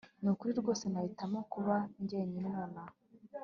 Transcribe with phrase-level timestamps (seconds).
[0.21, 1.75] Nukuri rwose nahitamo kuba
[2.09, 2.95] jyenyine nonaha